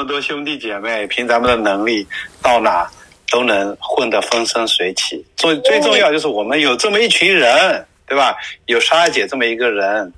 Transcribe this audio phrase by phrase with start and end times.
[0.00, 2.06] 么多兄弟姐妹，凭咱们的能力，
[2.40, 2.90] 到哪
[3.30, 5.22] 都能混得风生水起。
[5.36, 8.34] 最最重要就是我们有这么一群人，对吧？
[8.64, 10.10] 有莎姐这么一个人，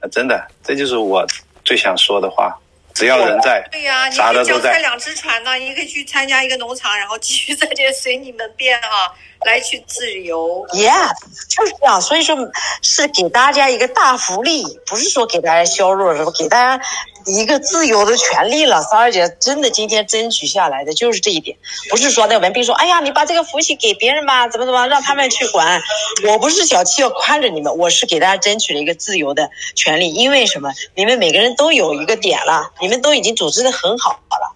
[0.00, 1.26] 啊真的，这就是我
[1.64, 2.56] 最想说的话。
[2.94, 4.52] 只要人在，对呀、你啥的都在。
[4.52, 9.12] 可以脚踩两只船呢，你可以去参加一个农场，然后继续在这随你们便哈、
[9.44, 10.64] 来去自由。
[10.68, 11.10] Yeah，
[11.48, 12.00] 就是这样。
[12.00, 12.36] 所以说
[12.82, 16.84] 是给大家一个大福利，不是说给大家削弱什么，给大家
[17.26, 18.82] 一个自由的权利了。
[18.82, 21.56] 三儿姐真的今天争取下来的就是这一点，
[21.90, 25.82] 不是说那文斌说，哎呀，你把这个福气给别人吧，怎么怎么让他们去管。
[26.28, 30.12] 我不是小气要宽着你们，我是给大家争取了一个自由的权利。
[30.12, 30.70] 因为什么？
[30.94, 34.54] 你们每个人都有一个点了，你们都已经组织的很好了。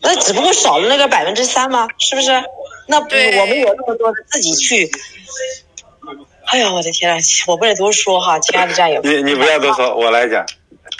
[0.00, 1.88] 那只不过少了那个百分之三吗？
[1.98, 2.42] 是不是？
[2.88, 4.90] 那不我们有那么多的自己去。
[6.46, 7.18] 哎呀，我的天啊！
[7.46, 9.00] 我不能多说哈，亲爱的战友。
[9.02, 10.44] 你你不要多说，我来讲，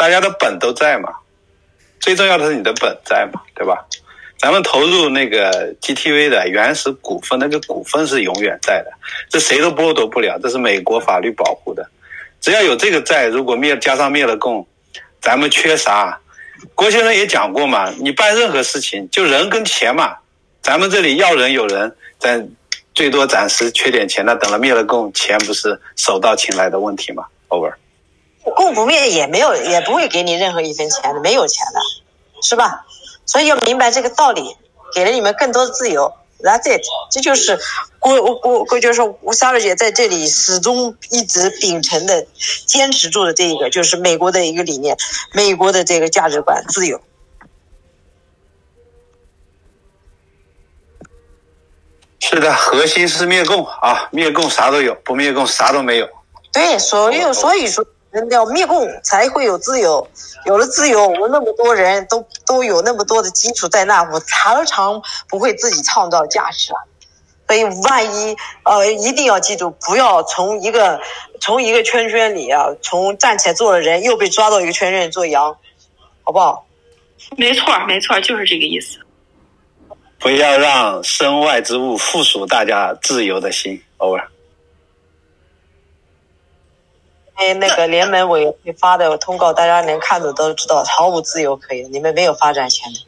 [0.02, 1.10] 大家的本都在嘛，
[2.00, 3.86] 最重要的是你的本在嘛，对吧？
[4.36, 8.90] 咱们投入那个 GTV 的原始股份，那个股份是永远在的，
[9.30, 11.88] 这谁都剥夺不了，这是美国法律保护的。
[12.40, 14.66] 只要有这个债，如果灭加上灭了共，
[15.20, 16.18] 咱们缺啥？
[16.74, 20.16] 郭先生也讲过嘛，你办任何事情就人跟钱嘛，
[20.62, 22.44] 咱们这里要人有人，咱
[22.92, 27.74] 最多暂时缺点钱，那等了灭了共，钱不是手到擒来的问题吗？Over。
[28.42, 31.80] 共不灭也没有，也不会给你任何一分钱的，没有钱的，
[32.42, 32.84] 是吧？
[33.24, 34.56] 所以要明白这个道理，
[34.94, 36.12] 给了你们更多的自由。
[36.40, 37.60] That's it，这就是
[38.00, 42.26] 郭郭郭就是说吴莎儿姐在这里始终一直秉承的、
[42.66, 44.96] 坚持住的这一个，就是美国的一个理念，
[45.32, 47.00] 美国的这个价值观，自由。
[52.18, 56.08] 是的，核心是灭共啊，灭共啥都有，不灭共啥都没有。
[56.52, 60.06] 对，所以所以说，人要灭共才会有自由，
[60.44, 66.78] 有了自由，我们那么多人都都有那么多的基础在那，我常常不会自己创造价值啊。
[67.48, 71.00] 所以万一呃，一定要记住，不要从一个
[71.40, 75.56] 从一个圈圈里啊，从站起来做的人又被抓到一个圈圈里做羊，
[76.22, 76.66] 好不好？
[77.36, 78.98] 没错儿，没错儿，就是这个意思。
[80.18, 83.82] 不要让身外之物附属大家自由的心。
[83.98, 84.24] Over。
[87.34, 93.00] 哎，那个联盟委员会发的通告，大家能看的都知道，毫无自由可言，你们没有发展权的，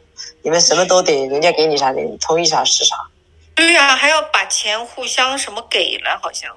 [0.42, 2.96] 你们什么都得人家给你啥，你同意啥是啥。
[3.54, 6.56] 对呀、还要把钱互相什么给了，好像，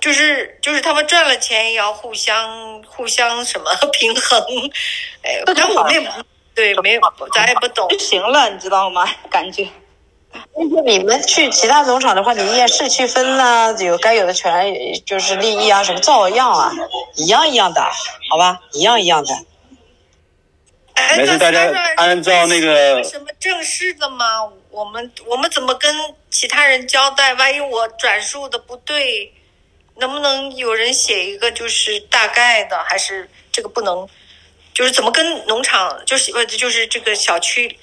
[0.00, 4.40] 就是就是他们赚了钱也要互相互相什么 平衡，
[5.22, 6.06] 哎，但我们也不
[6.54, 7.00] 对，没有，
[7.32, 7.98] 咱也不懂就。
[7.98, 9.08] 行了，你知道吗？
[9.30, 9.66] 感觉
[10.54, 14.74] 如果你们去其他农场的话，你也是区分呐、有该有的权
[15.06, 16.72] 就是利益啊，什么照样啊，
[17.14, 17.80] 一样一样的，
[18.30, 19.34] 好吧，一样一样的。
[20.94, 21.60] 哎，那没事大家
[21.96, 24.50] 按照那个什么正式的吗？
[24.70, 25.94] 我们我们怎么跟
[26.30, 27.34] 其他人交代？
[27.34, 29.32] 万一我转述的不对，
[29.96, 32.78] 能不能有人写一个就是大概的？
[32.84, 34.08] 还是这个不能？
[34.74, 37.76] 就是怎么跟农场，就是呃，就是这个小区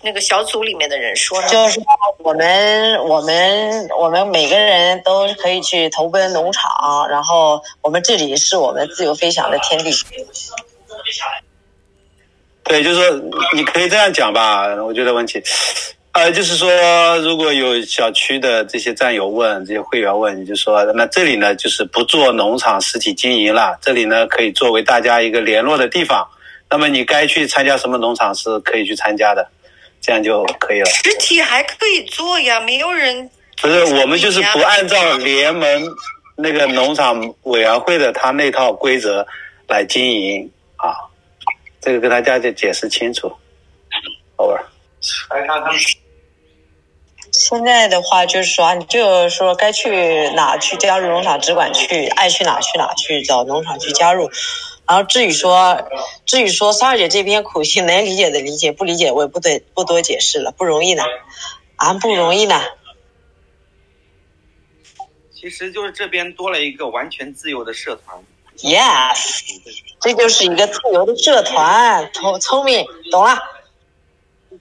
[0.00, 1.48] 那个小组里面的人说呢？
[1.48, 1.84] 就是说
[2.18, 9.90] 我们我们我们每个人都可以去投奔农场，然后我们这里是我们自由飞翔的天地。
[12.62, 13.20] 对，就是说
[13.54, 15.42] 你可以这样讲吧，我觉得问题，
[16.12, 16.68] 呃，就是说
[17.18, 26.28] 如果有小区的这些战友问，这些会员问，你就说那这里呢就是不做农场实体经营了，这里呢可以作为大家一个联络的地方。
[26.70, 29.48] 那么你该去参加什么农场是可以去参加的，
[30.08, 30.86] 这样就可以了。
[30.86, 33.30] 实体还可以做呀，没有人
[33.60, 35.94] 不是，我们就是不按照联盟
[36.34, 39.26] 那个农场委员会的他那套规则
[39.66, 40.96] 来经营啊，
[41.78, 43.30] 这个跟大家就解释清楚。
[44.38, 44.62] Over。
[47.30, 54.30] 现在的话就是说，你就是说该去哪去加入农场只管去，爱去哪去哪去找农场去加入。
[54.88, 55.86] 然后至于说，
[56.24, 61.02] 至于说三二姐这边苦心能理解的理解，不理解我也不得不多解释了，不容易呢，
[61.76, 62.58] 啊不容易呢。
[65.30, 68.18] 其实就是这边多了一个完全自由的社团。
[68.56, 69.60] Yes，
[70.00, 73.38] 这就是一个自由的社团，聪聪明，懂了。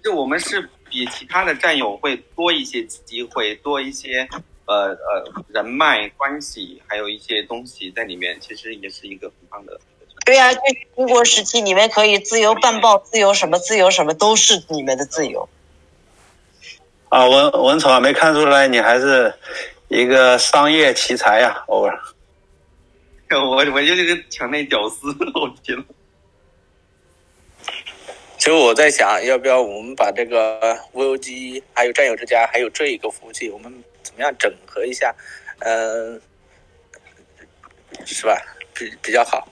[0.04, 4.28] 就我们是比其他的战友会多一些机会，多一些
[4.66, 9.80] 呃呃人脉关系，还有一些东西在里面，其实也是一个很棒的。
[10.28, 10.60] 对呀、就
[10.98, 15.48] 民国时期，你们可以自由办报，自由什么，自由什么，都是你们的自由。
[17.08, 19.34] 啊，文文丑啊，没看出来你还是
[19.88, 21.98] 一个商业奇才呀、Over。
[23.32, 25.86] 我我就是个墙内屌丝， 我天呐。
[28.38, 35.16] 其实我在想，要不要我们把这个 VOG 还有战友之家还有这一个服务器，我们怎么样整合一下？
[35.60, 36.22] 嗯、
[38.06, 38.38] 是吧？
[38.74, 39.48] 比比较好。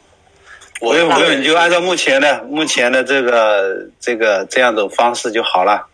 [0.81, 5.87] 我不用不用，你就按照目前的目前的这个这个这样的方式就好了。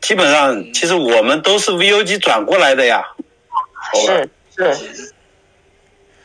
[0.00, 3.02] 基本上，其实我们都是 VOG 转过来的呀。
[3.94, 5.12] 是是，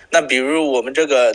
[0.10, 1.34] 那比如我们这个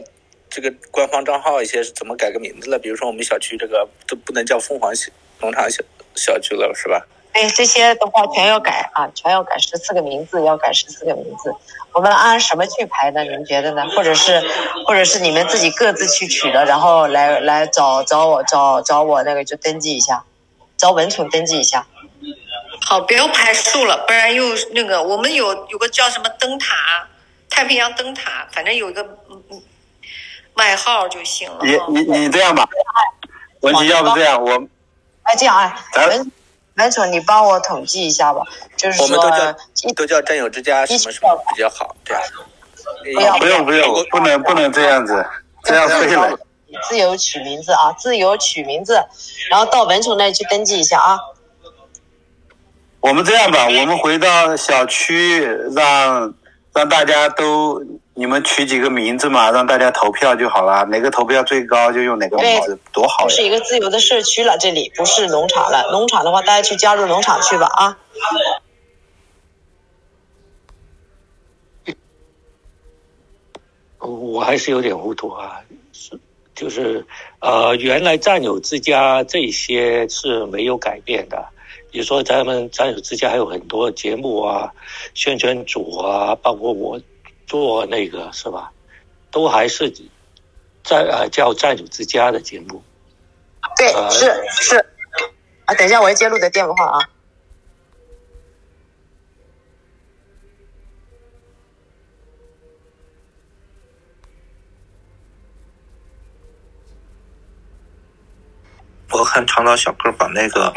[0.50, 2.78] 这个官方账号一些是怎么改个名字了？
[2.78, 5.10] 比如说我们小区这个都不能叫凤凰小
[5.40, 5.82] 农场小
[6.14, 7.06] 小区了，是吧？
[7.36, 11.54] 哎，这些的话全要改啊，全要改十四个名字，要改十四个名字。
[11.92, 13.22] 我们按什么去排呢？
[13.22, 13.86] 你们觉得呢？
[13.94, 14.42] 或者是，
[14.86, 20.24] 或者是你们自己各自去取的，然后来来找找我找找我那个就登记一下，
[20.78, 21.86] 找文宠登记一下。
[22.86, 27.06] 好，不要排数了，不然又那个我们有有个叫什么灯塔，
[27.50, 29.62] 太平洋灯塔，反正有一个嗯嗯
[30.54, 31.58] 外号就行了。
[31.62, 32.66] 你你你这样吧，
[33.60, 34.52] 文琪，要不这样，我
[35.24, 36.32] 哎，这样哎，咱文
[36.76, 38.42] 文宠，你帮我统计一下吧，
[38.76, 42.22] 就是我们都说叫都叫战友之家什么什么比较好，这样。
[43.14, 45.24] 不要不用不用，不能不能这样子，
[45.64, 46.38] 这样废了。
[46.88, 49.02] 自由取名字啊，自由取名字，
[49.50, 51.18] 然后到文总那里去登记一下啊。
[53.00, 55.40] 我们这样吧，我们回到小区，
[55.74, 56.34] 让
[56.74, 57.82] 让大家都
[58.18, 63.28] 你们取几个名字嘛，让大家投票就好了，哪个投票最高就用哪个名字，多好呀！
[63.28, 65.90] 是一个自由的社区了，这里不是农场了。
[65.92, 67.98] 农场的话，大家去加入农场去吧啊。
[73.98, 75.60] 我还是有点糊涂啊，
[75.92, 76.18] 是
[76.54, 77.04] 就是
[77.40, 81.44] 呃，原来战友之家这些是没有改变的。
[81.90, 84.72] 比如说，咱们战友之家还有很多节目啊，
[85.12, 86.98] 宣传组啊，包括我
[87.46, 88.72] 做那个是吧，
[89.30, 89.90] 都还是
[90.84, 92.82] 在呃叫战友之家的节目。
[93.76, 94.84] 对，呃是是。
[95.64, 96.98] 啊，等一下，我要接录的电话啊。
[109.10, 110.72] 我看长岛小哥把那个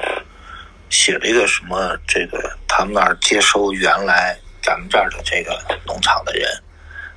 [0.90, 6.50] 写了一个什么，这个他们那儿接收原来咱们这儿的这个农场的人，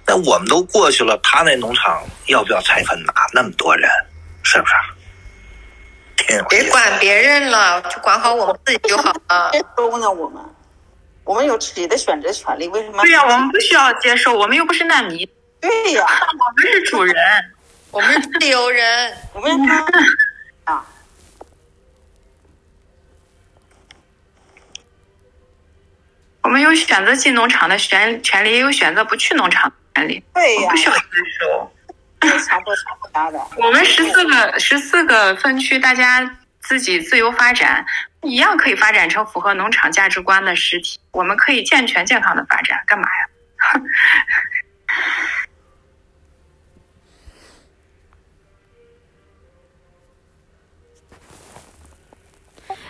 [0.06, 3.90] 那我们都过去了，他那农场要不要拆分哪那么多人，
[4.42, 4.74] 是不是？
[6.48, 9.50] 别管别人了，就管好我们自己就好了。
[9.52, 10.42] 接收呢，我们
[11.24, 13.02] 我们有自己的选择权利，为什么？
[13.02, 15.28] 对呀、我们不需要接受，我们又不是难民，
[15.60, 17.14] 对呀、我们是主人。
[17.90, 19.52] 我们是自由人，我们
[20.64, 20.82] 啊，
[26.42, 31.02] 我们有选择进农场的权权利，也有选择不去农场的权利，对呀、不需要遵
[31.38, 31.72] 守。
[32.20, 33.40] 没有强迫强迫他的。
[33.58, 37.84] 我们十四个十四个分区，大家自己自由发展，
[38.22, 41.00] 一样可以发展成符合农场价值观的实体。
[41.12, 43.28] 我们可以健全健康的发展，干嘛呀？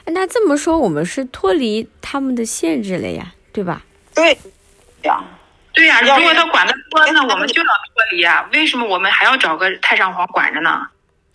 [0.07, 3.83] 那这么说，我们是脱离他们的限制了呀，对吧？
[4.15, 4.37] 对
[5.03, 5.23] 呀，
[5.73, 8.49] 对呀、要如果他管的多，那我们就要脱离啊！
[8.53, 10.87] 为什么我们还要找个太上皇管着呢？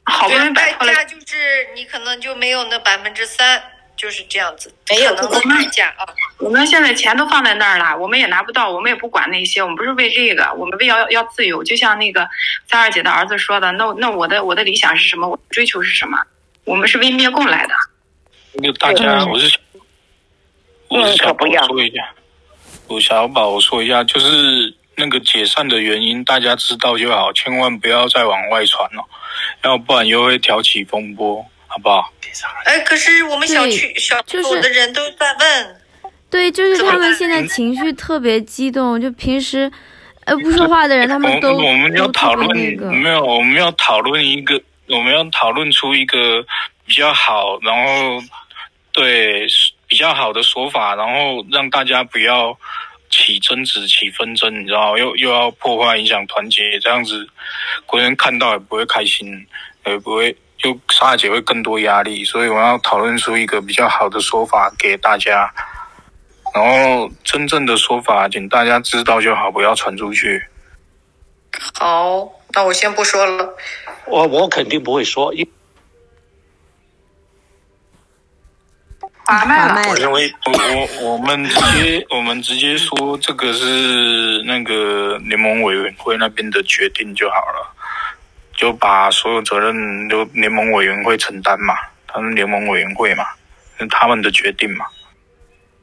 [0.03, 3.61] 好不容易摆脱了，代价就是你可能就没有那百分之三，
[3.97, 6.05] 就是这样子，没有可能的代价啊。
[6.37, 11.63] 我们现在钱都放在那儿了，我们也拿不到，我们也不管那些，我们不是为这个，我们为要要自由。
[11.63, 12.27] 就像那个
[12.69, 15.27] 三二姐的儿子说的，那那我的我的理想是什么？
[15.27, 16.17] 我的追求是什么？
[16.63, 17.73] 我们是为灭共来的。
[18.53, 19.59] 那个大家，我是
[20.89, 22.13] 我是小宝说一下，
[22.87, 29.03] 我小宝说一下，就是那个解散的原因，大家知道就好，千万不要再往外传了，
[29.63, 32.11] 要不然又会挑起风波，好不好？
[32.65, 39.71] 哎，可是我们小区小区就是的人都在问，对，就是他们现在情绪特别激动，就平时
[40.25, 42.91] 呃不说话的人，他们都我我们要都讨论那个。
[42.91, 46.45] 没有，我们要讨论一个，我们要讨论出一个
[46.85, 48.21] 比较好，然后
[48.91, 49.66] 对比
[49.97, 52.57] 较好的说法，然后让大家不要
[53.09, 57.27] 起争执、起纷争，你知道，又又要破坏、影响团结，这样子
[57.85, 59.45] 国人看到也不会开心，
[59.85, 60.33] 也不会。
[60.57, 65.53] 就沙姐会更多压力，所以我要讨论出一个比较好的说法给大家，
[66.51, 70.43] 然后真正的说法，请大家知道就好，不要传出去。
[71.79, 73.55] 好，那我先不说了。
[74.07, 75.47] 我我肯定不会说，因
[79.27, 87.75] 滑麦了，麦我认为我我我们直接我们直接说这个是那个联盟委员会那边的决定就好了，
[88.55, 91.75] 就把所有责任都联盟委员会承担嘛，
[92.07, 93.25] 他们联盟委员会嘛，
[93.77, 94.85] 是他们的决定嘛。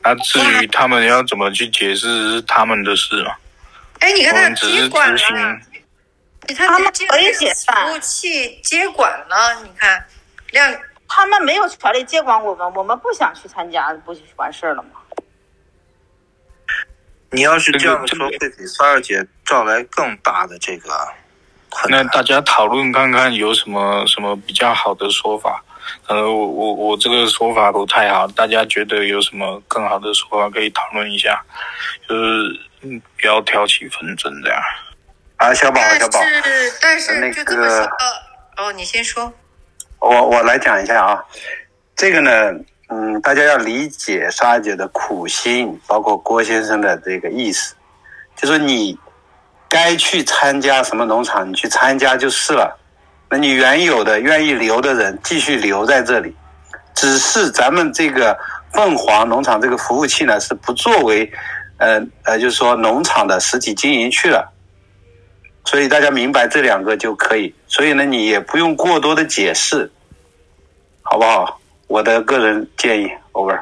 [0.02, 3.34] 那至于他们要怎么去解释，是他们的事嘛。
[3.98, 5.36] 哎，你看他我们只是接管执行。
[5.36, 5.58] 了，
[6.56, 10.02] 他他们可以接解散服务器接管了，你看
[10.50, 10.74] 亮
[11.16, 14.90] 他们没有权利接管我们，我们不想去参加，不就完事儿了吗？
[17.30, 20.90] 你要是这样说，会给三二姐招来更大的这个。
[21.88, 25.62] 那大家讨论看看有什么什么比较好的说法。
[26.09, 31.40] 呃，我我我这个说法不太好，大家觉得有什么更好的说法可以讨论一下，
[32.09, 34.61] 就是嗯，不要挑起纷争这样。
[35.37, 39.33] 啊，小宝，小宝，但是但是那就这么说个，哦，你先说。
[40.04, 41.25] 我我来讲一下啊，
[41.96, 42.30] 这个呢，
[42.88, 47.75] 嗯，大家要理解莎姐的苦心，包括郭先生的这个意思，
[48.37, 48.99] 就说你
[49.68, 52.78] 该去参加什么农场，你去参加就是了。
[53.30, 56.37] 那你原有的愿意留的人继续留在这里，
[56.94, 58.37] 只是咱们这个
[58.73, 61.28] 凤凰农场这个服务器呢是不作为，
[61.78, 64.52] 呃呃，就是说农场的实体经营去了。
[65.64, 67.52] 所以大家明白这两个就可以。
[67.66, 69.90] 所以呢，你也不用过多的解释，
[71.04, 71.61] 好不好？
[71.87, 73.61] 我的个人建议，over。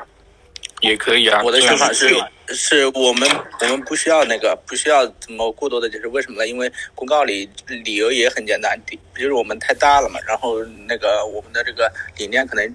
[0.81, 1.43] 也可以啊。
[1.45, 2.09] 我的想法是，
[2.49, 3.29] 是我们
[3.61, 6.49] 我们不需要那个，不需要怎么过多的解释，为什么呢？
[6.49, 12.75] 因为公告里理由也很简单，第就是我们太大了嘛，然后那个我们的这个理念可能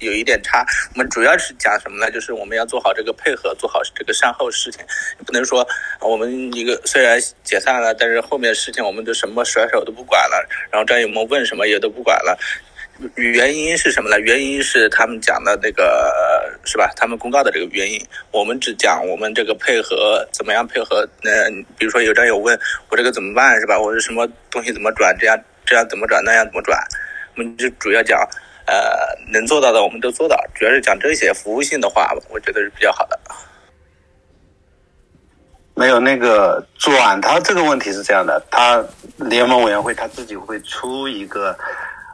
[0.00, 0.64] 有一点差。
[0.94, 2.10] 我们主要是讲什么呢？
[2.10, 4.84] 就是我们要做好这个配合，做好这个善后事情，
[5.24, 12.38] 不能说啊我们一个虽然解散了，但是后面的事情我们就什么甩手都不管了，然后战友们问什么也都不管了。
[13.14, 14.18] 原因是什么呢？
[14.20, 16.12] 原因是他们讲的那个
[16.64, 16.90] 是吧？
[16.96, 21.08] 他们公告的这个原因，我们只讲我们这个配合怎么样配合。
[21.22, 23.78] 那、比如说有战友问我这个怎么办是吧？
[23.78, 25.16] 我是什么东西怎么转？
[25.18, 26.22] 这样这样怎么转？
[26.24, 26.78] 那样怎么转？
[27.36, 28.20] 我们就主要讲
[28.66, 28.74] 呃
[29.32, 33.18] 能做到的我们都做到，主要是讲这些服务性的话，我觉得是比较好的。
[35.74, 38.84] 没有那个转，他这个问题是这样的，他
[39.16, 41.56] 联盟委员会他自己会出一个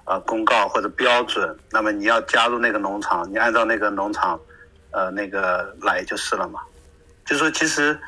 [0.07, 4.41] 呃公告或者标准，那么你要加入那个农场，你按照那个农场
[4.91, 6.61] 呃那个来就是了嘛。
[7.25, 7.99] 就说其实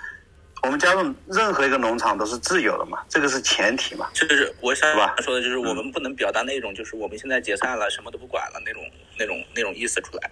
[0.63, 4.09] 我们加入任何一个农场都是自由的嘛，这个是前提嘛。
[4.15, 4.91] 就是我想
[5.23, 8.83] 说的，就是我们不能表达那种，就是我们现在解散了，什么都不管了那种、
[9.19, 10.31] 那种、那种意思出来。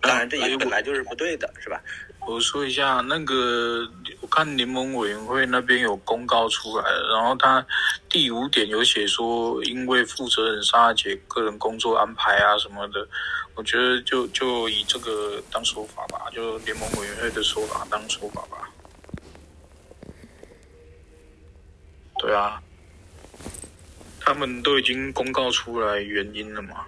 [0.00, 1.80] 当然，这也本来就是不对的，是吧？
[2.28, 3.88] 我说一下，那个
[4.20, 7.64] 我看联盟委员会那边有公告出来，然后他
[8.06, 13.08] 第五点有写说，因为负责人沙姐个人工作安排啊什么的，
[13.54, 18.68] 我觉得就就以这个当说法吧，就联盟委员会的说法当说法吧。
[22.18, 22.60] 对啊，
[24.20, 26.84] 他们都已经公告出来原因了嘛。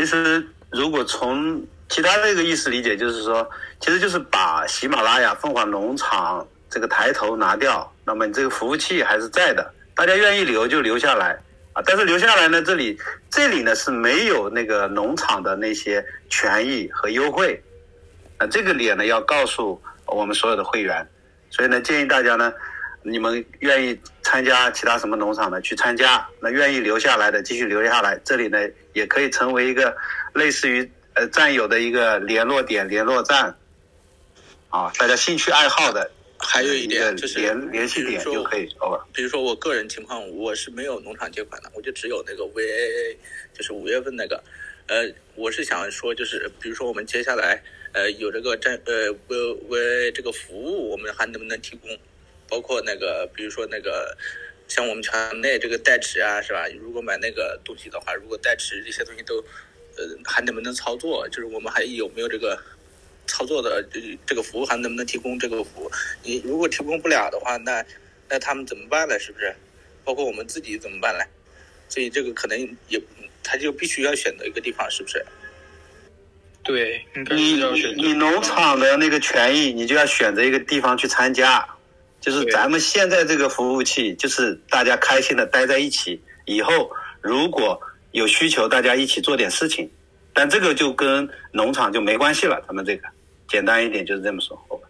[0.00, 3.46] 其实如果从其他这个意思理解，就是说，
[3.80, 11.38] 其实就是把喜马拉雅凤凰农场这个抬头拿掉，那么你这个服务器还是在的，大家愿意留就留下来
[11.74, 11.82] 啊。
[11.84, 17.62] 但是留下来呢，这里这里呢是没有那个农场的那些权益和优惠，
[18.38, 21.06] 啊，这个点呢要告诉我们所有的会员，
[21.50, 22.50] 所以呢建议大家呢，
[23.02, 28.60] 你们愿意参加其他什么农场的去参加，那愿意留下来的继续留下来，这里呢
[28.92, 29.96] 也可以成为一个
[30.32, 33.52] 类似于呃战友的一个联络点、联络站，
[34.68, 36.08] 啊，大家兴趣爱好的
[36.38, 38.68] 还有一点就是联联系点就可以。
[38.78, 39.02] over。
[39.12, 43.16] 比如说我个人情况，我是没有农场借款的，我就只有那个 VAA，
[43.52, 44.40] 就是五月份那个。
[44.86, 47.60] 呃，我是想说，就是比如说我们接下来
[47.92, 51.90] 呃有这个战呃 V V 这个服务，我们还能不能提供？
[52.50, 54.16] 包括那个比如说那个
[54.68, 56.66] 像我们场内这个代持啊，是吧？
[56.80, 59.36] 如果买那个东西的话，如果代持这些东西都
[59.96, 61.28] 呃还能不能操作？
[61.28, 62.60] 就是我们还有没有这个
[63.26, 65.90] 操作的这这个服务，还能不能提供这个服务？
[66.22, 67.84] 你如果提供不了的话，那
[68.28, 69.18] 那他们怎么办呢？
[69.18, 69.54] 是不是？
[70.04, 71.24] 包括我们自己怎么办呢？
[71.88, 73.00] 所以这个可能也，
[73.42, 75.24] 他就必须要选择一个地方，是不是？
[76.62, 77.54] 对，你
[77.96, 81.66] 你农场的那个权益，你就要选择一个地方去参加，
[82.20, 86.20] 就是咱们现在这个服务器，就是大家开心的待在一起。
[86.44, 87.80] 以后如果
[88.12, 89.90] 有需求，大家一起做点事情，
[90.34, 92.60] 但这个就跟农场就没关系了。
[92.66, 93.08] 咱们这个
[93.48, 94.56] 简单一点就是这么说。
[94.68, 94.88] 好吧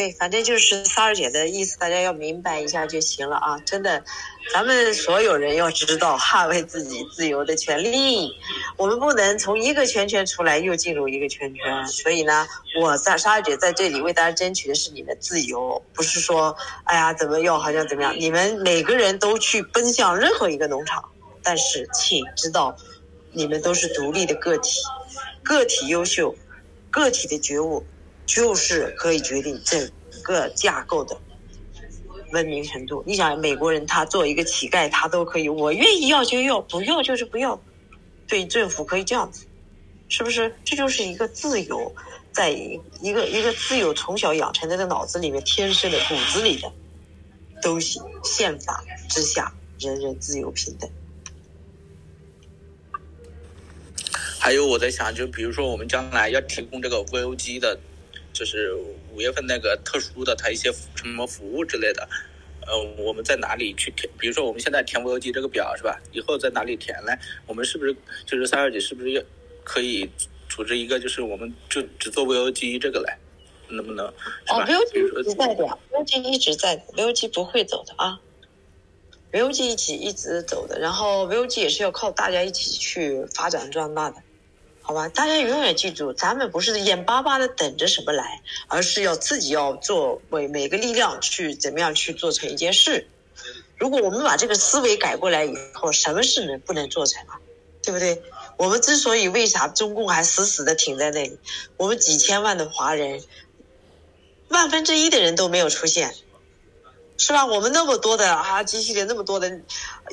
[0.00, 3.60] 对，反正就是三儿姐的意思，大家要明白一下就行了啊！
[3.66, 4.02] 真的，
[4.50, 8.32] 咱们所有人要知道捍卫自己自由的权利，
[8.78, 11.86] 我们不能从一个圈圈出来又进入一个圈圈。
[11.86, 12.46] 所以呢，
[12.80, 21.04] 我在沙儿姐在这里为大家争取的是你们自由，不是说哎呀怎么又好像怎么样，你们每个人都去奔向任何一个农场，
[21.42, 22.74] 但是请知道，
[23.32, 24.80] 你们都是独立的个体，
[25.42, 26.34] 个体优秀，
[26.90, 27.84] 个体的觉悟。
[28.30, 29.90] 就是可以决定整
[30.22, 31.18] 个架构的
[32.30, 33.02] 文明程度。
[33.04, 37.60] 你想，美国人他做一个乞丐，他都可以，我愿意要就要，不要就是不要。
[38.28, 39.46] 对政府可以这样子，
[40.08, 40.54] 是不是？
[40.64, 41.92] 这就是一个自由，
[42.30, 46.72] 在一个一个自由从小养成在这脑子里面天生的骨子里的
[47.60, 48.00] 东西。
[48.22, 50.88] 宪法之下，人人自由平等。
[54.38, 57.80] 还有我在想，就比如说我们将来要提供这个 VOG 的。
[58.40, 58.72] 就是
[59.12, 62.08] 五月份那个特殊的，它一些什么服务之类的，
[62.66, 64.10] 呃，我们在哪里去填？
[64.18, 66.00] 比如说我们现在填 VOG 这个表是吧？
[66.10, 67.12] 以后在哪里填呢？
[67.46, 67.94] 我们是不是
[68.24, 69.22] 就是三二姐是不是要
[69.62, 70.08] 可以
[70.48, 73.12] 组织一个，就是我们就只做 VOG 这个嘞？
[73.68, 74.06] 能不能？
[74.06, 78.18] 哦，VOG 一直在的，VOG 一直在，VOG 不会走的啊
[79.32, 84.16] ，VOG 一起一直走的，然后 VOG 也是要靠大家一起去发展壮大的。
[84.82, 93.06] 好吧，大家永远记住，咱们不是眼巴巴的等着什么来，而是要自己要做为每个力量去怎么样去做成一件事。
[93.76, 97.38] 如果我们把这个思维改过来以后，什么事能不能做成啊？
[97.82, 98.22] 对不对？
[98.56, 101.38] 我们之所以为啥中共还死死的挺在那里，
[101.76, 103.22] 我们几千万的华人，
[104.48, 106.14] 万分之一的人都没有出现，
[107.20, 107.44] 是吧？
[107.44, 109.60] 我们那么多的啊，机器人那么多的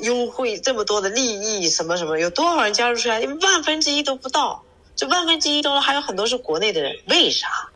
[0.02, 3.22] 优惠，这么多的利益，什么什么，有多少人加入出来？
[3.42, 4.62] 万分之一都不到。
[4.94, 7.70] 这万分之一中还有很多是国内的人，为啥？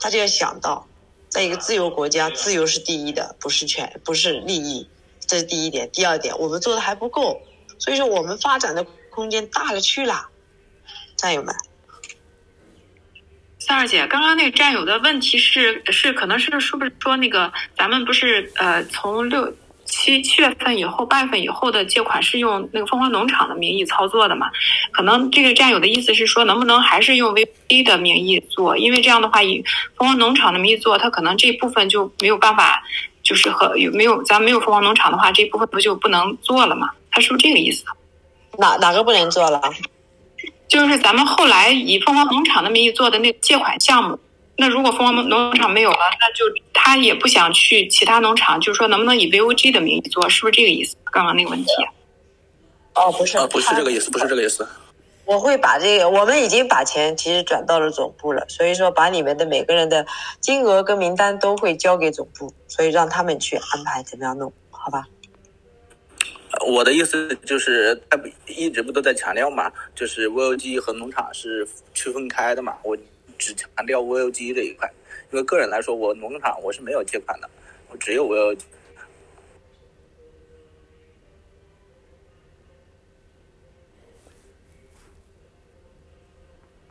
[0.00, 0.86] 他就要想到，
[1.28, 4.88] 在一个自由国家，自由是第一的，不是权，不是利益，
[5.26, 5.90] 这是第一点。
[5.92, 7.42] 第二点，我们做的还不够，
[7.78, 10.28] 所以说我们发展的空间大了去了，
[11.14, 11.54] 战友们。
[13.66, 19.52] 三儿姐，刚刚那个战友的问题是是可能是是不是说那个咱们不是呃从六。
[19.86, 24.50] 七七月份以后，八月份以后的借款是用那个凤凰农场的名义操作的嘛？
[24.90, 28.76] 可能这个战友的意思是说，能不能还是用 VA 的名义做？
[28.78, 29.62] 因为这样的话，以
[29.94, 32.82] 凤凰农场的名义做，他可能这部分就没有办法，
[33.22, 36.90] 就是和有没有咱没有凤凰农场的话，这部分不就不能做了嘛？
[37.10, 37.84] 他是不是这个意思？
[38.58, 39.60] 哪哪个不能做了？
[40.74, 44.18] 就是咱们后来以凤凰农场的名义做的那个借款项目。
[44.56, 50.96] 那如果凤凰农场没有了，那就他也不想去其他农场，就是说能不能以 VOG 的名义做，是不是这个意思？
[51.12, 51.70] 刚刚那个问题。
[52.96, 54.66] 哦，不是，不是这个意思，不是这个意思。
[55.24, 60.04] 我会把这个，我们已经把钱其实转到了总部了，所以说把你们的每个人的
[60.40, 65.06] 金额跟名单都会交给总部，所以让他们去安排怎么样弄，好吧？
[66.66, 72.96] 我的意思就是，他不一直不都在强调嘛，就是 VOG 和农场是区分开的嘛，我。
[73.36, 74.88] 只强调 VOG 这一块，
[75.32, 77.50] 因为个人来说，我农场我是没有借款的，
[77.90, 78.60] 我只有 VOG。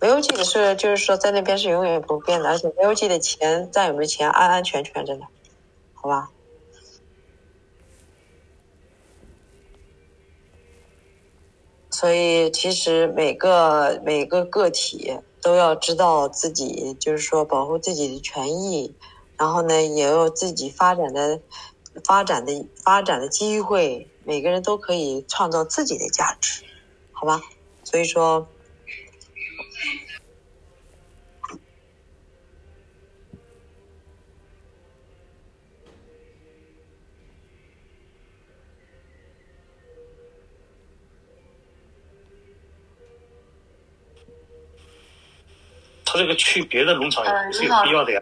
[0.02, 5.26] VOG 是，就是说在那边是永远不变的，而且 VOG 的钱战友们的钱安安全全着呢，
[5.94, 6.30] 好吧？
[11.94, 15.18] 所以其实每个每个个体。
[15.44, 18.96] 都要知道自己，就是说保护自己的权益，
[19.36, 21.42] 然后呢，也有自己发展的、
[22.06, 24.08] 发展的、发展的机会。
[24.24, 26.64] 每个人都可以创造自己的价值，
[27.12, 27.42] 好吧？
[27.84, 28.48] 所以说，
[46.14, 48.22] 他这个去别的农场也是有必要的呀。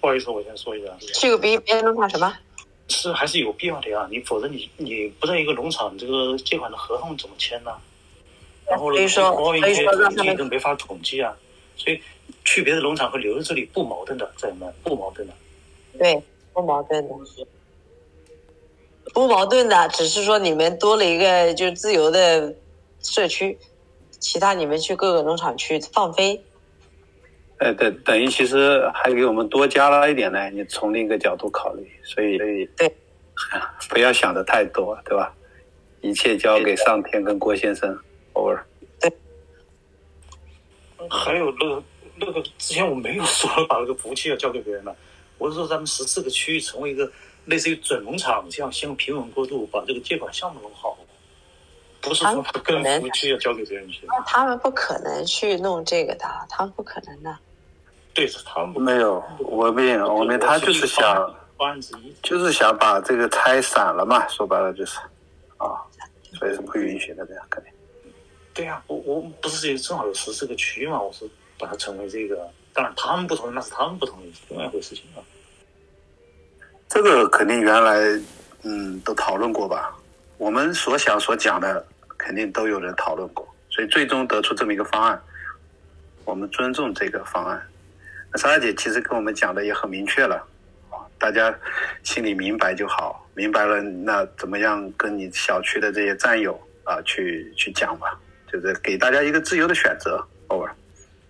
[0.00, 0.90] 不好意思，我先说一下。
[1.14, 2.34] 去个别别的农场什么？
[2.88, 4.08] 是还是有必要的呀？
[4.10, 7.70] 你否则你你不在一个农场，这个借款的合同怎么签呢？
[8.66, 8.98] 然后呢，
[9.36, 11.36] 包一些统计都没法统计啊。
[11.76, 12.00] 所以
[12.46, 15.34] 去别的农场和留在这里不矛盾的，战友们不矛盾的。
[15.98, 16.22] 对，
[16.54, 17.14] 不矛盾的。
[19.12, 22.54] 不矛盾的，只是说你们多了一个就是自由的
[23.02, 23.58] 社区。
[24.18, 26.42] 其他你们去各个农场去放飞，
[27.58, 30.50] 呃，等等于其实还给我们多加了一点呢。
[30.50, 32.38] 你从另一个角度考虑，所以
[32.76, 32.92] 对，
[33.88, 35.34] 不要想的太多，对吧？
[36.00, 37.98] 一切交给上天跟郭先生
[38.34, 38.60] ，over。
[39.00, 39.12] 对。
[41.10, 41.82] 还有那个
[42.16, 44.94] 那个之前我没有说把那个服务器要交给别人了，
[45.38, 47.10] 我是说咱们十四个区域成为一个
[47.46, 50.96] 类似于准农场，这样先平稳过渡，把这个借款项目弄好，
[52.08, 54.06] 不是说个人服务器要交给别人去。
[54.06, 57.36] 那他们不可能去弄这个的，他们不可能的。
[58.14, 61.34] 对，是他们不没有，我没有，我们他就是想。
[62.22, 64.96] 就是想把这个拆散了嘛，说白了就是，
[65.56, 65.74] 啊，
[66.38, 67.72] 所以是不允许的，这样肯定。
[68.54, 75.18] 对呀、我我不是正好有十四个区嘛，我是把它成为这个，当然他们不同意，那是他们不同意，是另外一回事情啊。
[76.88, 77.98] 这个肯定原来
[78.62, 79.98] 嗯都讨论过吧？
[80.36, 81.84] 我们所想所讲的
[82.18, 85.22] 肯定都有人讨论过，所以最终得出这么一个方案，
[86.24, 87.62] 我们尊重这个方案。
[88.32, 90.46] 那莎莎姐其实跟我们讲的也很明确了，
[91.18, 91.56] 大家
[92.02, 98.20] 心里明白就好，明白了那怎么样跟你小区的这些战友啊去去讲吧，
[98.52, 100.68] 就是给大家一个自由的选择，over。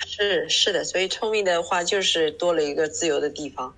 [0.00, 3.74] 是是的，所以聪明的话就是多了一个自由的地方，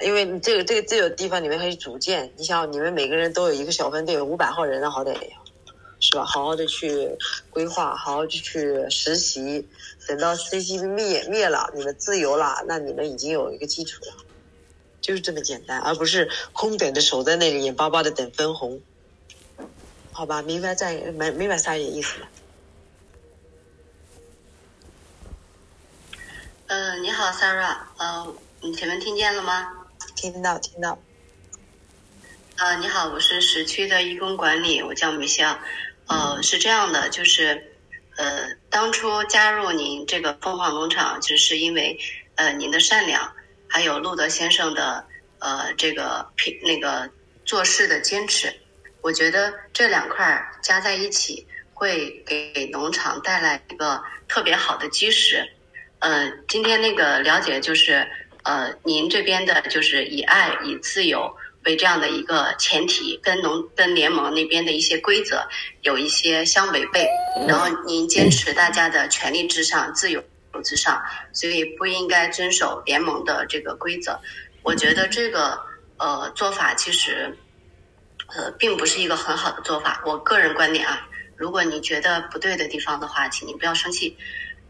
[0.00, 2.32] 因为你这个这个自由地方，你们可以组建。
[2.36, 5.32] 你想，你们每个人都有一个小分队，五百号人了，好歹也，
[6.00, 6.24] 是吧？
[6.24, 7.16] 好好的去
[7.50, 9.68] 规划，好好的去实习。
[10.08, 14.14] 等到 CCP 灭灭了，你们自由了，那你们已经有一个基础了，
[15.00, 18.80] 就是这么简单，而不是空等着守在那里，眼巴巴的等分红。
[20.10, 22.28] 好吧，明白在明明白三爷意思了。
[26.66, 29.86] 嗯，你好，Sarah，呃，你前面听见了吗？
[30.16, 30.98] 听到，听到。
[32.56, 35.58] 呃，你好，我是时区的义工管理，我叫米香。
[36.10, 37.72] 呃，是这样的，就是
[38.16, 42.00] 呃，当初加入您这个凤凰农场，只是因为
[42.34, 43.32] 呃您的善良，
[43.68, 45.06] 还有路德先生的
[45.38, 47.08] 呃这个品那个
[47.44, 48.52] 做事的坚持。
[49.02, 55.48] 我觉得这两块加在一起，会给农场带来一个特别好的基石。
[56.00, 58.04] 呃，今天那个了解就是，
[58.42, 61.32] 呃，您这边的就是以爱以自由
[61.64, 65.46] 为这样的一个前提，跟农跟联盟那边的一些规则
[65.82, 67.08] 有一些相违背，
[67.46, 70.22] 然后您坚持大家的权利至上、自由
[70.64, 74.18] 至上，所以不应该遵守联盟的这个规则。
[74.62, 75.58] 我觉得这个
[75.98, 77.36] 呃做法其实
[78.34, 84.16] 呃并不是一个很好的做法，我个人观点啊，如果你觉得不对的地方的话，请您不要生气。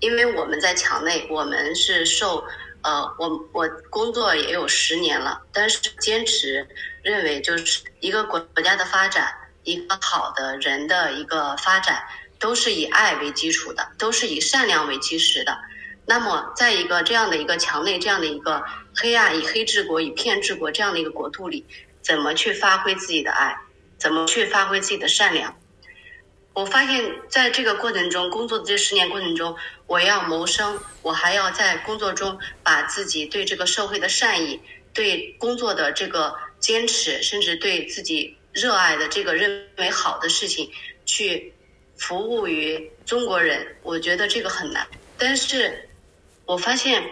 [0.00, 2.42] 因为我们在墙内，我们是受
[2.82, 6.66] 呃，我我工作也有十年了，但是坚持
[7.02, 9.32] 认为就是一个国国家的发展，
[9.64, 12.02] 一个好的人的一个发展，
[12.38, 15.58] 都是以爱为基础的，都是以善良为基石的。
[16.06, 18.64] 那么，在一个这样的一个墙内，这样的一个
[18.96, 21.66] 黑暗以黑治国以骗治国这样的一个国度里，
[22.00, 23.56] 怎么去发挥自己的爱？
[23.98, 25.54] 怎么去发挥自己的善良？
[26.52, 34.60] 我发现在这个过程中，工作的这十年过程中，我要谋生，我还要在工作中把自己对这个社会的善意、
[34.92, 40.70] 对工作的这个坚持，甚至对自己热爱的这个认为好的事情，
[41.06, 41.54] 去
[41.96, 43.76] 服务于中国人。
[43.82, 44.86] 我觉得这个很难，
[45.16, 45.88] 但是
[46.46, 47.02] 我发现，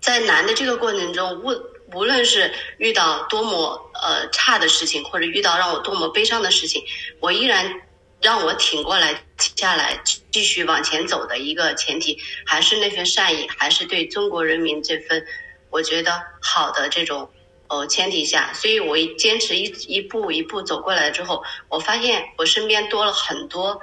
[0.00, 1.50] 在难的这个过程中，无
[1.94, 6.84] 无论是遇到多么呃差的事情，或者遇到让我多么悲伤的事情，
[7.18, 7.80] 我依然。
[8.22, 15.26] 让我挺过来、下来，继续往前走的一个前提，还是那份善意，还是对中国人民这份
[15.70, 17.28] 我觉得好的这种
[17.66, 23.80] 呃前提下，所以我一坚持一一步一步走过来之后，我发现我身边多了很多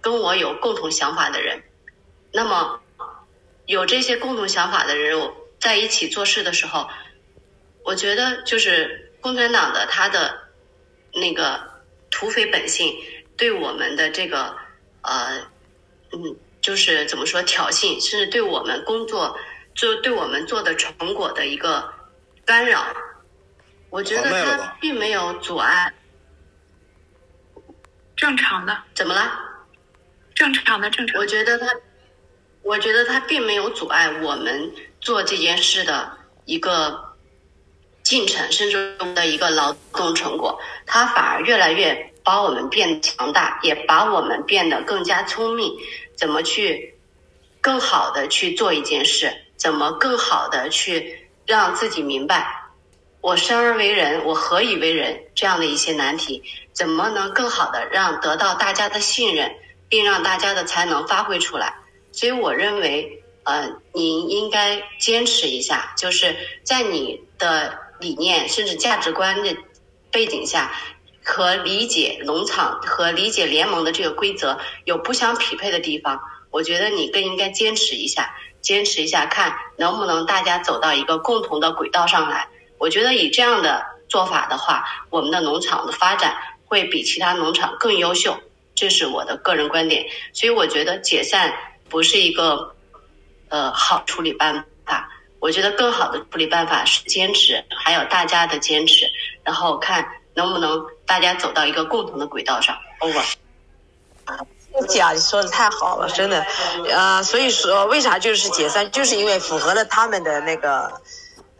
[0.00, 1.62] 跟我有共同想法的人。
[2.32, 2.80] 那么
[3.66, 6.88] 有这些共同想法的人，我在一起做事的时候，
[7.84, 10.36] 我觉得就是共产党的他的
[11.14, 11.62] 那个
[12.10, 12.92] 土匪本性。
[13.36, 14.56] 对我们的这个
[15.02, 15.40] 呃
[16.12, 19.38] 嗯，就是怎么说挑衅，甚至对我们工作，
[19.74, 21.92] 就对我们做的成果的一个
[22.44, 22.86] 干扰，
[23.90, 25.92] 我觉得他并没有阻碍。
[28.16, 29.30] 正常的，怎么了？
[30.34, 31.20] 正常的，正常。
[31.20, 31.66] 我觉得他，
[32.62, 37.14] 我觉得他并没有阻碍我们做这件事的一个
[38.02, 42.12] 进程，甚至的一个劳动成果，他反而越来越。
[42.26, 45.72] 把我们变强大，也把我们变得更加聪明。
[46.16, 46.96] 怎么去
[47.60, 49.32] 更好的去做一件事？
[49.56, 52.64] 怎么更好的去让自己明白，
[53.20, 55.22] 我生而为人，我何以为人？
[55.36, 59.54] 这样的一些难题，怎么能更好的让得到大家的信任，
[59.88, 61.74] 并让大家的才能发挥出来？
[62.10, 66.34] 所以我认为，呃，您应该坚持一下，就是
[66.64, 69.56] 在你的理念甚至价值观的
[70.10, 70.72] 背景下。
[71.26, 82.48] 和理解农场和理解联盟的这个规则有不相匹配的地方，我觉得你更应该坚持一下，坚持一下，看能不能大家走到一个共同的轨道上来。
[82.78, 88.38] 我觉得以这样的做法的话，我们的农场的发展会比其他农场更优秀，
[88.76, 90.06] 这是我的个人观点。
[90.32, 91.52] 所以我觉得解散
[91.88, 92.72] 不是一个
[93.48, 95.10] 呃好处理办法。
[95.40, 99.10] 我觉得更好的处理办法是坚持，还有大家的坚持，
[99.42, 102.76] 然后看能不能大家走到一个共同的轨道上。
[103.00, 103.24] over。
[104.88, 106.44] 姐啊，你说的太好了，真的，
[106.92, 111.00] 呃，所以说为啥就是解散，就是因为符合了他们的那个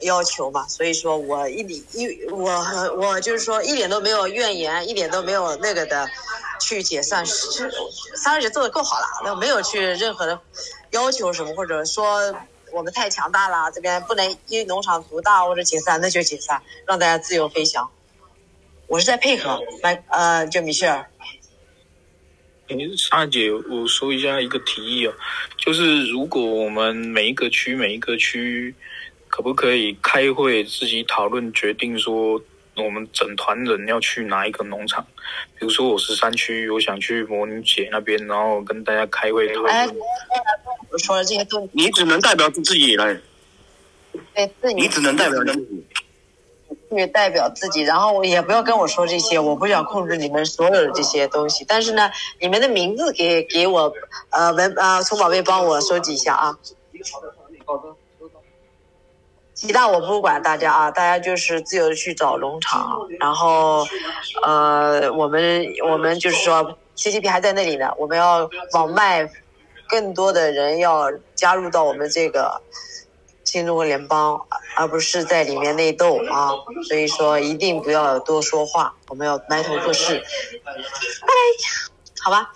[0.00, 0.68] 要求嘛。
[0.68, 2.52] 所以说我一点一我
[2.98, 6.06] 我就是说一点都没有怨言，一点都没有那个的
[6.60, 7.24] 去解散。
[7.24, 10.38] 三二姐做的够好了，那没有去任何的
[10.90, 12.34] 要求什么，或者说
[12.70, 17.88] 我们太强大了，这边不能因为农场独大或者解散，那就解散，让大家自由飞翔。
[18.88, 21.04] 我是在配合，来呃，就米歇尔。
[22.96, 25.14] 莎姐，我说一下一个提议哦，
[25.56, 28.74] 就是如果我们每一个区每一个区，
[29.28, 32.40] 可不可以开会自己讨论决定说，
[32.76, 35.06] 我们整团人要去哪一个农场？
[35.58, 39.96] 比如说我十三区，我想去魔女姐那边，然后跟大家开会讨论。
[40.90, 43.16] 我说了这些都，你只能代表自己来。
[44.34, 44.74] 对，自己。
[44.74, 45.84] 你只能代表自己。
[46.90, 51.64] 去代表自己，然后也不要跟我说这些，我不想控制你们所有的这些东西。
[51.66, 53.92] 但是呢，你们的名字给给我，
[54.30, 56.58] 呃文呃聪宝贝帮我收集一下啊。
[59.54, 63.86] 其他我不管大家啊，大家就是自由的去找农场，然后
[64.44, 69.28] 呃我们我们就是说 CCP 还在那里呢，我们要往外，
[69.88, 72.60] 更多的人要加入到我们这个。
[73.48, 74.44] 新中国联邦，
[74.76, 76.50] 而不是在里面内斗啊！
[76.86, 80.22] 所以说，一定不要多说话，我们要埋头做事。
[80.62, 81.32] 拜，
[82.20, 82.52] 好吧。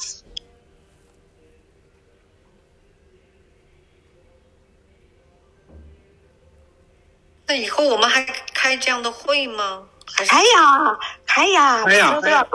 [7.47, 8.23] 那以后我们还
[8.55, 9.89] 开这样的会吗？
[10.07, 12.47] 开呀，开呀，开呀，每周都要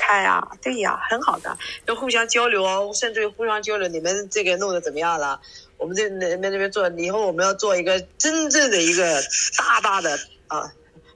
[0.00, 5.40] 开呀，对呀，很好的，要互相交流哦，甚至于互相交流，你们这个弄得怎么样了？
[5.86, 9.22] 我们这那那那边做，以后我们要做一个真正的一个
[9.56, 10.18] 大大的
[10.48, 10.68] 啊！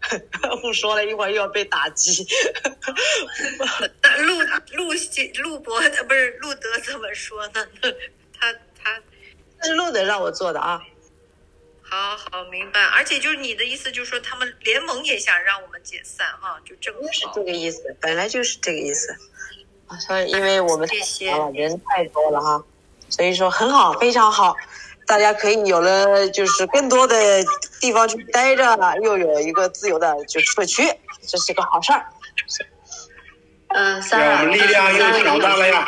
[0.62, 2.24] 不说了一会儿又要被打击。
[4.18, 4.40] 陆
[4.76, 4.92] 陆
[5.42, 7.66] 陆博不是路德怎么说呢？
[8.38, 9.02] 他他
[9.64, 10.80] 是路德让我做的啊。
[11.82, 19.12] 好好明白，而且就是你的意思，就是说他们联盟也想让我们解散哈，就这个是这个意思，本来就是这个意思。
[20.06, 22.64] 所以因为我们这些人太多了哈。
[23.10, 24.56] 所以说很好，非常好，
[25.06, 27.14] 大家可以有了就是更多的
[27.80, 30.82] 地方去待着，又有一个自由的就社区，
[31.26, 32.06] 这是个好事儿。
[33.68, 35.86] 嗯，三儿，我们力量又强大了呀。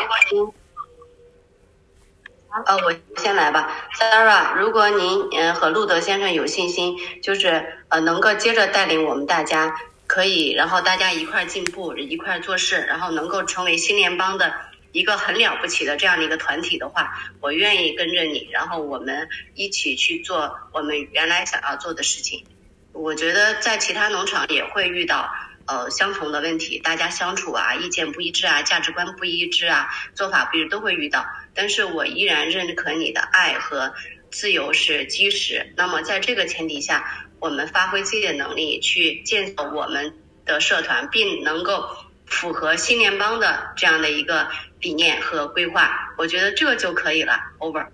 [2.66, 9.74] 呃，我先来吧，Sarah，如果您嗯和路德先生有信心，就是呃能够接着带领我们大家，
[10.06, 14.52] 可以，然后大家一块进步，一块做事，然后能够成为新联邦的。
[14.92, 22.44] 一个很了不起的这样的一个团体的话，我愿意跟着你，然后我们一起去做我们原来想要做的事情。
[22.92, 25.33] 我觉得在其他农场也会遇到
[25.66, 31.24] 呃相同的问题，大家相处啊，意见不一致啊，价值观不一致啊，做法不一致都会遇到。
[31.55, 33.94] 但是我依然认可你的爱和
[34.31, 35.72] 自由是基石。
[35.74, 41.88] 那么在这个前提下，我们发挥自己的能力去建造我们的社团，并能够
[42.33, 44.49] 符合新联邦的这样的一个。
[44.83, 47.38] 理念和规划，我觉得这就可以了。
[47.61, 47.87] Over。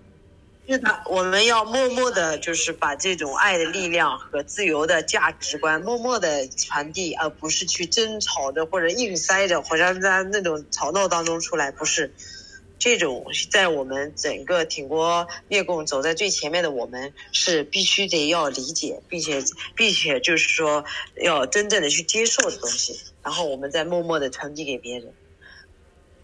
[0.66, 11.70] 是的，我们要默默的，就是把这种爱的力量和自由的价值观默默的传递，而不是去争吵着或者硬塞着，好像在那种吵闹当中出来。
[11.70, 12.10] 不是，
[12.78, 19.42] 这种在我们整个挺过灭共走在最前面的我们，是必须得要理解，并且
[19.74, 20.84] 并且就是说
[21.16, 25.12] 要真正的去接受的东西，然后我们再默默的传递给别人。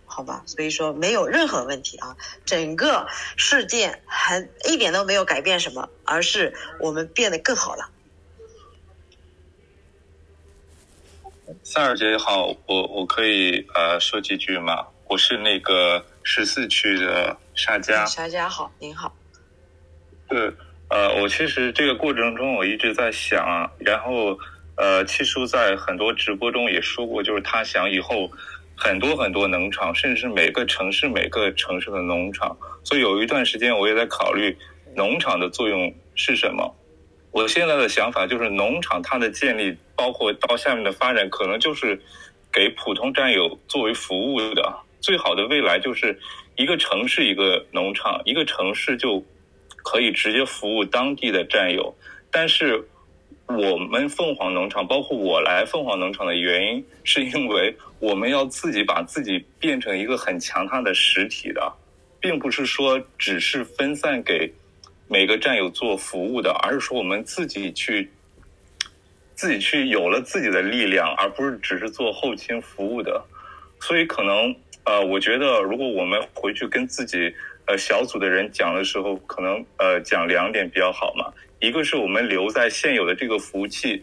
[0.06, 7.90] 好吧，所以说没有任何问题啊，整个事件还一点都没有改变什么，而是我们变得更好了。
[11.64, 14.86] 三儿姐好，我我可以呃说几句吗？
[15.08, 18.04] 我是那个十四区的沙家。
[18.06, 19.14] 沙家好，您好。
[20.28, 20.52] 对，
[20.88, 24.36] 呃，我其实这个过程中我一直在想，然后
[24.76, 28.28] 呃，七叔在很多直播中也说过，就是他想以后。
[28.76, 34.58] 很多很多农场，甚至是每个城市每个城市的农场，所以有一段时间我也在考虑
[34.96, 36.74] 农场的作用是什么。
[37.30, 42.02] 我现在的想法就是，农场它的建立，包括到下面的发展，可能就是
[42.52, 44.76] 给普通战友作为服务的。
[45.04, 46.18] 最好的未来就是
[46.56, 49.22] 一个城市一个农场，一个城市就
[49.82, 51.94] 可以直接服务当地的战友。
[52.30, 52.82] 但是
[53.46, 61.70] 我们凤凰农场，包括我来凤凰农场的原因，是因为我们要自己把自己变成一个很强大的实体的，
[62.18, 64.50] 并不是说只是分散给
[65.06, 68.10] 每个战友做服务的，而是说我们自己去
[69.34, 73.22] 自己去有了自己的力量，而不是只是做后勤服务的。
[73.80, 77.34] 所以可能呃，我觉得如果我们回去跟自己
[77.66, 81.32] 呃小组的人讲的时候，可能呃讲两点比较好嘛。
[81.60, 84.02] 一个是我们留在现有的这个服务器，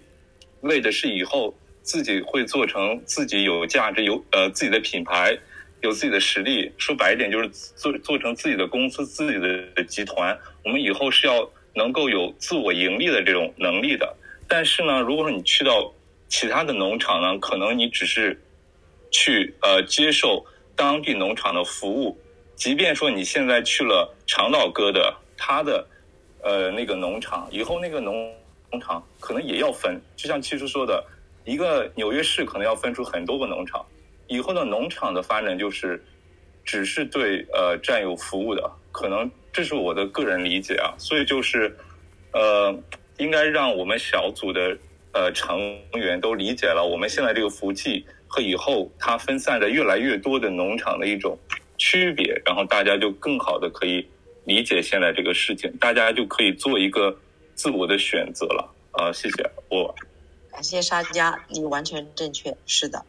[0.61, 5.37] 为的是以后自己会做成自己有价值、有呃自己的品牌、
[5.81, 6.71] 有自己的实力。
[6.79, 10.35] 说白一点，就是做做成自己的公司、自己的集团。
[10.65, 14.15] 我们以后是要能够有自我盈利的这种能力的。
[14.47, 15.93] 但是呢，如果说你去到
[16.27, 18.41] 其他的农场呢，可能你只是
[19.11, 20.43] 去呃接受
[20.75, 22.17] 当地农场的服务，
[22.55, 25.87] 即便说你现在去了长岛哥的他的。
[26.43, 28.33] 呃，那个农场以后那个农
[28.71, 31.05] 农场可能也要分，就像七叔说的，
[31.45, 33.85] 一个纽约市可能要分出很多个农场。
[34.25, 36.03] 以后的农场的发展就是
[36.65, 40.95] 只是对呃占有服务的，可能这是我的个人理解啊。
[40.97, 41.77] 所以就是
[42.33, 42.75] 呃，
[43.19, 44.75] 应该让我们小组的
[45.11, 45.59] 呃成
[45.93, 51.37] 员都理解了我们现在这个服务器和以后它分散的越来越多的农场的一种
[51.77, 54.07] 区别，然后大家就更好的可以。
[54.43, 57.15] 理解现在这个事情，大家就可以做一个
[57.53, 58.73] 自我的选择了。
[58.91, 59.93] 啊，谢谢我。
[60.51, 63.05] 感谢沙家，你完全正确，是的，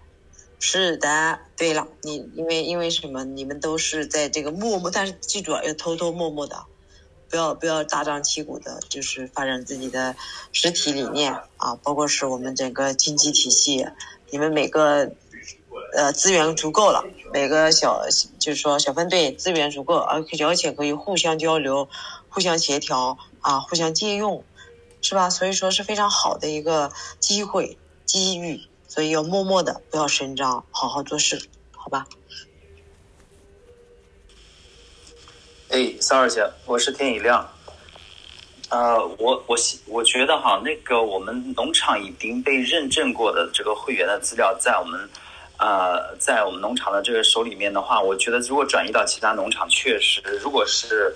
[0.61, 1.41] 是的。
[1.57, 3.25] 对了，你因为因为什么？
[3.25, 6.67] 你们都是在这个默默，但是记住啊，要偷偷摸摸的，
[7.31, 10.15] 不要不要大张旗鼓的，就是发展自己的
[10.53, 13.87] 实体理念啊，包括是我们整个经济体系，
[14.33, 15.13] 你们每个。
[15.95, 18.03] 呃，资源足够了，每个小
[18.39, 21.87] 就是说小分队资源足够，而而且可以互相交流、
[22.31, 24.43] 互相协调啊，互相借用，
[25.03, 25.29] 是吧？
[25.29, 26.91] 所以说是非常好的一个
[27.21, 31.43] 机会机遇，所以要默默的不要声张，好好做事，
[31.73, 32.07] 好吧？
[35.69, 37.52] 哎，三二姐，我是天已亮。
[38.73, 39.57] 呃，我我
[39.87, 45.09] 我觉得哈，那个我们农场已经被认证过的这个会员的资料，在我们。
[45.59, 51.15] 呃，在我们农场的这个手里面的话，我觉得如果转移到其他农场，确实，如果是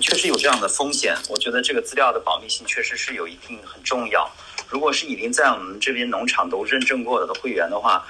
[0.00, 4.28] 确实有这样的风险，我觉得这个资料的保密性确实是有一定很重要。
[4.68, 8.04] 如果是已经在我们这边农场都认证过的会员的话，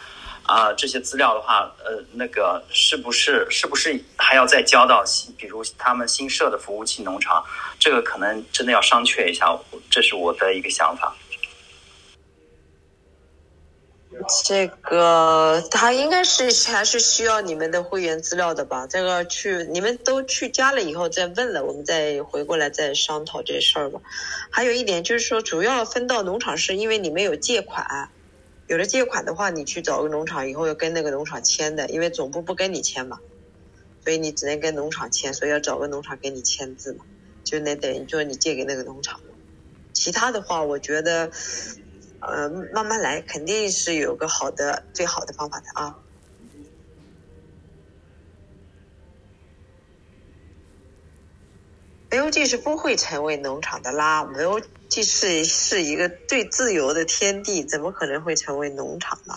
[0.46, 7.44] 啊，这些资料的话，呃，那个是不是是不是还要再交到新，比如他们新设的服务器农场，
[7.78, 9.58] 这个可能真的要商榷一下，
[9.90, 11.14] 这是我的一个想法。
[14.46, 18.86] 这个他应该是还是需要你们的会员资料的吧？
[18.86, 24.00] 这个去你们都去加了以后再问了，我们再回过来再商讨这事儿吧。
[24.50, 28.10] 还有一点就是说，主要分到农场是因为你们有借款，
[28.66, 33.18] 有了借款的话，你去找个农场以后要跟那个农场签的，因为总部不跟你签嘛，
[34.02, 37.04] 所以你只能跟农场签，所以要找个农场给你签字嘛，
[37.44, 39.20] 就那等于就是你借给那个农场。
[39.92, 41.30] 其他的话，我觉得。
[42.18, 45.98] 呃，慢慢来，肯定是有个好的、最好的方法的啊。
[52.10, 59.34] L G 是不会成为农场的啦，L G 是是一个最自由的天地，怎么可能会成为农场呢？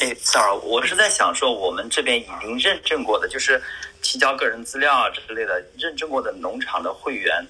[0.00, 3.62] 哎，Sir，我是在想说，我们这边已经认证过的，就是
[4.02, 7.46] 提交个人资料啊之类的，认证过的农场的会员，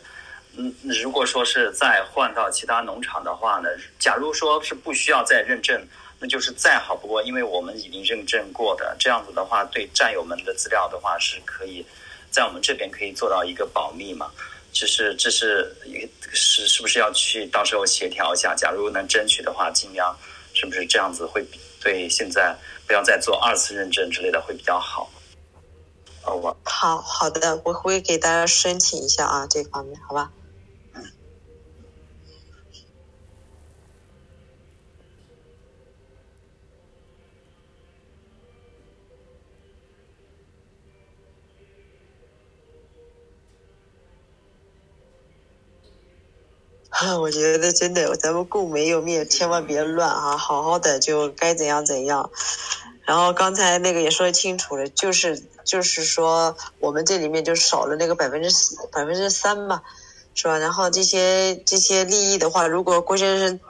[0.57, 5.85] 嗯，如果说是再换到其他农场的话呢，假如说是不需要再认证，
[6.19, 11.85] 那就是再好不过，因为我们已经认证过的，这样子的话，对战友们的资料的话，是可以
[12.31, 14.31] 在我们这边可以做到一个保密嘛。
[14.73, 15.73] 就是这是
[16.33, 18.55] 是是不是要去到时候协调一下？
[18.57, 20.17] 假如能争取的话，尽量
[20.53, 21.47] 是不是这样子会？
[21.81, 25.11] 对，现在不要再做二次认证之类的会比较好。
[26.23, 26.57] 好吧。
[26.65, 30.33] 好好的，我会给大家申请一下啊，这方面，好吧。
[47.19, 50.37] 我觉得真的，咱们共没有面，千万别乱啊！
[50.37, 52.31] 好好的就该怎样怎样。
[53.05, 59.83] 然后刚才那个也说清楚了，就是就是说我们这里面就少了那个百分之四、百分之三嘛，
[60.35, 60.59] 是吧？
[60.59, 63.61] 然后这些这些利益的话，如果郭先生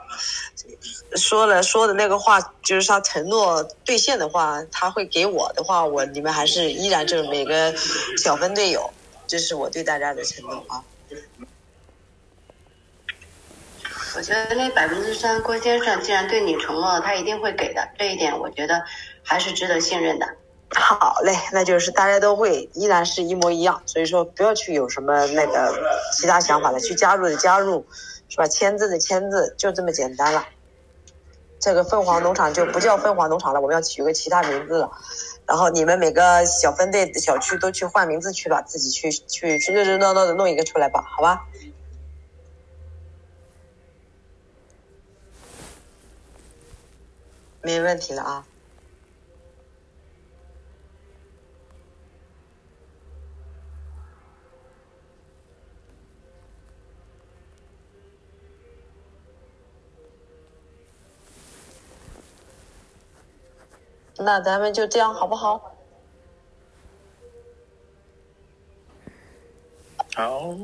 [1.15, 7.73] 说了说的那个话，就是他承诺兑现的话，他会给我的话，我你们还是依然就是每个
[8.17, 8.89] 小分队有，
[9.27, 10.83] 这是我对大家的承诺啊。
[14.15, 18.81] 我觉得那百分之三，郭先生既然对你承诺了，他一定会给的，这一点我觉得
[19.23, 20.25] 还是值得信任的。
[20.73, 25.73] 好嘞，那就是大家都会依然是一模一样，所以说不要去有什么那个
[26.13, 27.85] 其他想法了，去加入的加入，
[28.29, 28.47] 是吧？
[28.47, 30.45] 签字的签字，就这么简单了。
[31.59, 34.91] 这个凤凰农场就不叫凤凰农场了，我们要取个其他名字了。
[35.45, 41.41] 然后你们每个小分队、小区都去换名字去吧，自己去去去热热闹闹的弄一个出来吧，好吧？
[47.65, 48.45] 没问题了啊。
[64.17, 65.75] 那咱们就这样好不好？
[70.15, 70.55] 好，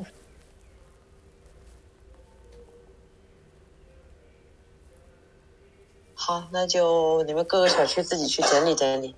[6.31, 9.13] 好，那就你们各个小区自己去整理整理，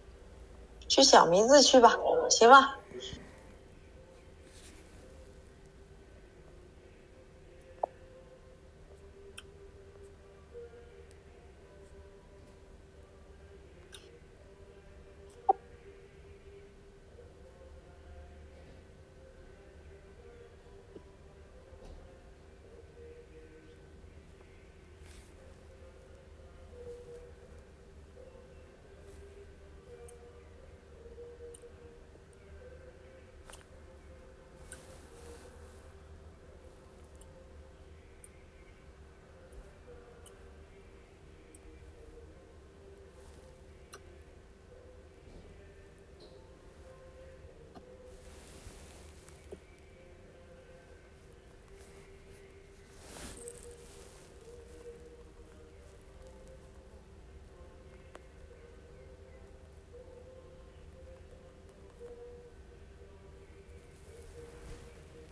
[0.87, 1.95] 去想名字去吧，
[2.27, 2.79] 行吧？